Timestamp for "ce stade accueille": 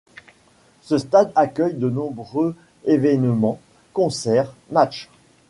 0.81-1.75